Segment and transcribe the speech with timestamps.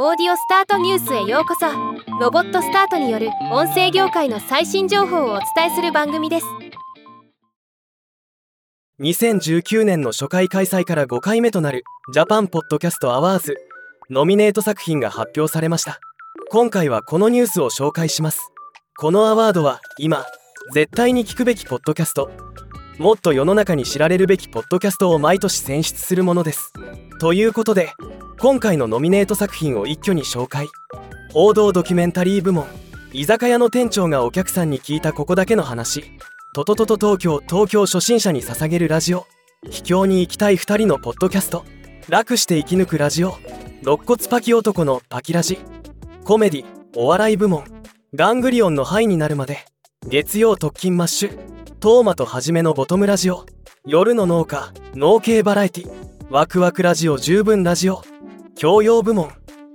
[0.00, 1.66] オーディオスタートニュースへようこそ。
[2.20, 6.46] ロボットスタートによる音声業界の最新情報をお伝えする番組です。
[9.00, 11.82] 2019年の初回開催から5回目となる
[12.12, 13.56] ジャパンポッドキャストアワーズ
[14.08, 15.98] ノミネート作品が発表されました。
[16.52, 18.52] 今回はこのニュースを紹介します。
[18.98, 20.26] このアワードは今
[20.74, 22.30] 絶対に聞くべきポッドキャスト。
[22.98, 26.72] もっと世の中に知られるべきポッドキャストを毎年選出するものです。
[27.18, 27.94] ということで
[28.40, 30.68] 今回のノミネート作品を一挙に紹介。
[31.32, 32.66] 報道ドキュメンタリー部門
[33.12, 36.04] 居酒屋の店長がお客さんに聞いたここだけの話。
[36.54, 39.26] トトトト東京東京初心者に捧げるラジオ。
[39.68, 41.64] 秘境に行きたい2人のポッドキャスト。
[42.08, 43.38] 楽して生き抜くラジオ。
[43.82, 45.58] 肋骨パキ男のパキラジ。
[46.22, 46.64] コメディ
[46.94, 47.64] お笑い部門。
[48.14, 49.64] ガングリオンのハイになるまで。
[50.06, 51.38] 月曜特勤マッシュ。
[51.80, 53.46] トーマとはじめのボトムラジオ。
[53.84, 55.90] 夜の農家農系バラエティ。
[56.30, 58.02] ワクワクラジオ十分ラジオ。
[58.60, 59.30] 教養部門。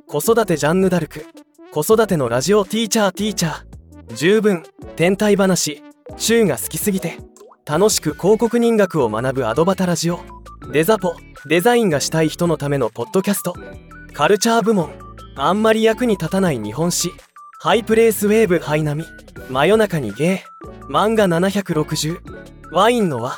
[0.08, 1.26] 子育てジャンヌダルク
[1.72, 4.14] 子育てのラジオティーチャーティーチャー。
[4.14, 4.62] 十分
[4.98, 5.82] 天体話。
[6.18, 7.18] 週が好きすぎて。
[7.66, 10.20] 楽しく広告人学を学ぶアドバタラジオ。
[10.74, 11.16] デザポ
[11.48, 13.56] デザインがしたい人のためのポッドキャスト。
[14.12, 14.92] カルチャー部門。
[15.38, 17.10] あんまり役に立たない日本史。
[17.62, 19.06] ハイプレースウェーブハイナミ。
[19.50, 20.88] 真夜中にゲー。
[20.92, 22.20] 漫画760
[22.74, 23.32] ワインの輪。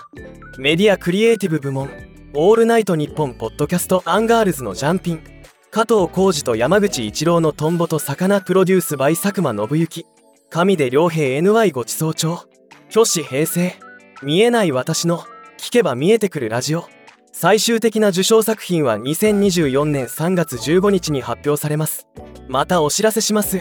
[0.58, 1.92] メディアクリエイティブ部門。
[2.34, 4.02] オールナイトニッポンポッドキャスト。
[4.06, 5.35] アンガールズのジャンピン。
[5.76, 10.06] 加藤浩次と山口一郎のトンボと魚プロデュース by 佐久間信行。
[10.50, 12.46] 神出良平 NY ごちそう帳。
[12.90, 13.76] 虚子平成。
[14.24, 15.26] 見えない私の。
[15.58, 16.86] 聞けば見えてくるラジオ。
[17.34, 22.08] 最終的な受賞作品は2024年3月15日に発表されます。
[22.48, 23.60] またお知らせします。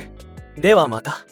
[0.57, 1.27] ではまた。